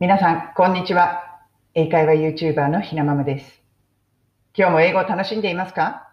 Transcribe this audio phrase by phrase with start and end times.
[0.00, 1.40] 皆さん、こんにちは。
[1.74, 3.60] 英会話 YouTuber のひなままです。
[4.56, 6.08] 今日も英語を楽しんでいますか？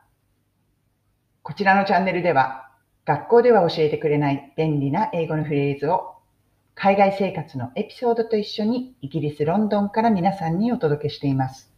[1.44, 2.72] こちらのチャンネルでは、
[3.06, 6.16] 学校では教えてくれない便利な英語のフレーズを、
[6.74, 11.72] 海外生活のエピソードと一緒にイギリス・ロンドンから皆さんにお届けしています。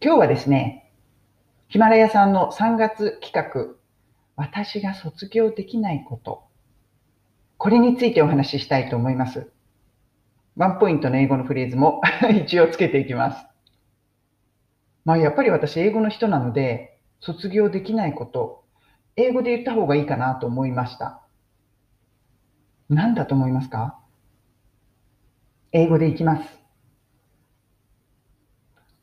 [0.00, 0.94] 今日はですね、
[1.68, 3.74] ヒマラヤさんの3月企画、
[4.34, 6.44] 私が卒業できないこと、
[7.58, 9.52] これについてお話ししたいと思います。
[10.58, 12.02] ワンポイントの英語のフレーズも
[12.42, 13.46] 一応つけていきます。
[15.04, 18.64] まあやっぱり私英語の人なので、卒業できないこと、
[19.14, 21.22] 英語で言った方がいいかなと思いました。
[22.88, 24.00] 何だと思いますか？
[25.70, 26.58] 英語でいきます。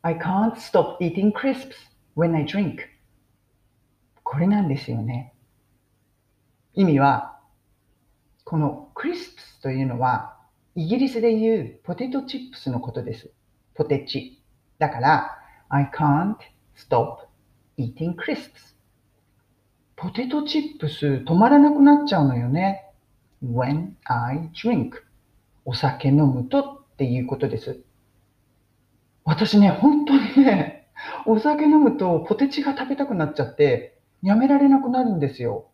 [0.02, 1.74] I can't stop eating crisps
[2.18, 2.80] when I drink.
[4.24, 5.34] これなんですよね。
[6.74, 7.40] 意味は、
[8.44, 10.35] この crisps というのは
[10.78, 13.32] イギリスで言うポテトチップスのことです。
[13.76, 14.44] ポテチ。
[14.78, 15.38] だから、
[15.70, 16.36] I can't
[16.76, 17.28] stop
[17.78, 18.76] eating crisps.
[19.96, 22.92] ポテトチップス止まらなくなっちゃうのよね。
[23.42, 24.92] when I drink.
[25.64, 27.80] お酒飲むとっていうことです。
[29.24, 30.90] 私ね、本当にね、
[31.26, 35.70] お酒飲むとポテチが食べたくなっちゃって、やめられなくなるんですよ。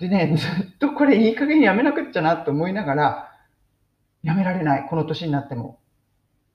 [0.00, 3.33] でね、ずっとこれいい加減やめなくっちゃなと思いながら、
[4.24, 4.86] やめられない。
[4.88, 5.78] この年になっても。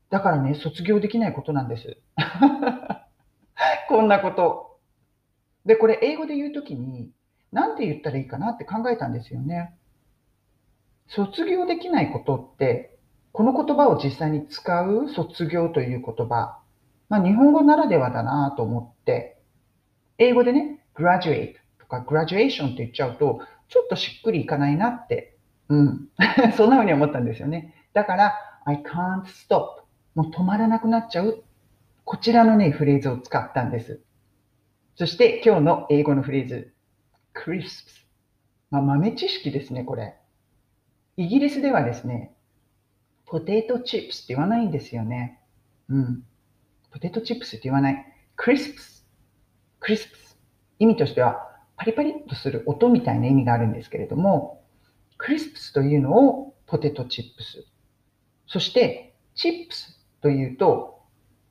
[0.09, 1.98] だからね、卒業できないことなんです。
[3.88, 4.80] こんなこと。
[5.66, 7.11] で、これ英語で言うときに、
[7.52, 9.76] なんて言ったらいいかなって考えたんですよね。
[11.08, 12.98] 卒業できないことって、
[13.34, 16.59] この言葉を実際に使う卒業という言葉、
[17.08, 19.39] まあ、日本語ならではだなと思って、
[20.17, 25.38] 英語でね、graduate とか graduation って言っちゃうと、ちょっとしっくりいかないなって
[25.70, 26.09] うん。
[26.58, 27.73] そんな風に思ったんですよね。
[27.94, 29.84] だから、I can't stop.
[30.16, 31.44] もう止まらなくなっちゃう。
[32.03, 34.02] こちらのね、フレーズを使ったんです。
[34.95, 36.73] そして今日の英語のフレーズ、
[37.33, 38.05] crisps。
[38.71, 40.16] まあ、豆知識ですね、これ。
[41.17, 42.33] イギリスではですね、
[43.26, 45.39] ポテトチップスって言わないんですよね。
[45.88, 46.23] うん。
[46.92, 48.05] ポテトチップスって言わない。
[48.38, 49.04] crisps。
[49.80, 50.38] crisps。
[50.80, 54.58] 意味としては、パリパリっとする音みたいな意味があるんですけれども、
[55.20, 57.66] クリスプスというのをポテトチップス。
[58.48, 61.02] そして、チップスというと、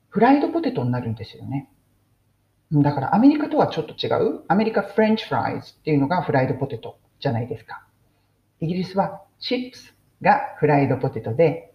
[0.09, 1.69] フライドポテトになるんですよね。
[2.71, 4.41] だからアメリカとはちょっと違う。
[4.47, 7.83] アメリカフレンチフライズっていうのがフライドポテトじゃないですか。
[8.59, 11.73] イギリスはチップスがフライドポテトで、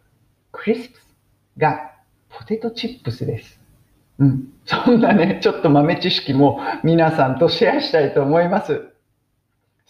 [0.53, 1.17] クリスプス
[1.57, 1.93] が
[2.29, 3.61] ポテトチップスです。
[4.19, 4.53] うん。
[4.65, 8.94] そんなね、ちょっと豆知識も皆さんとシェアしたいと思います。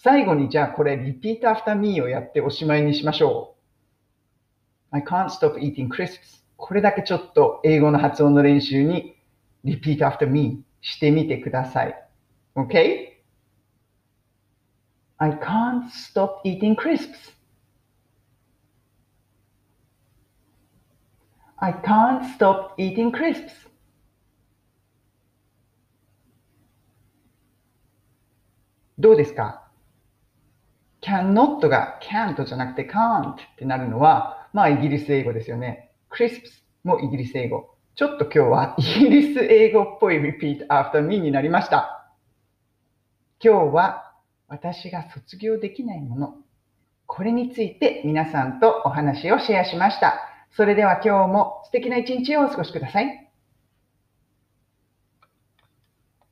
[0.04, 3.56] 最後にじゃあこれ repeat after me をやっておしまいにしましょ
[4.92, 4.94] う。
[4.94, 6.44] I can't stop eating crisps.
[6.58, 9.16] これだけちょっと英語の発音の練習に
[9.64, 12.08] repeat after me してみてください。
[12.54, 13.16] OK?I、
[15.30, 15.40] okay?
[15.40, 17.32] Can't stop eating crisps.
[21.56, 23.70] I can't stop eating crisps.
[28.98, 29.63] どうですか
[31.04, 35.90] cannot が can't じゃなくて can't ってなるのは、まあイギリス英語ですよね。
[36.10, 37.74] crisps もイギリス英語。
[37.94, 42.10] ちょっと今日は イギリス英語っぽい repeat after me になりました。
[43.42, 44.14] 今日は
[44.48, 46.34] 私が卒業できないもの。
[47.06, 50.18] これについて皆さんとお話をシェアしました。
[50.52, 53.33] それでは今日も素敵な一日をお過ごしください。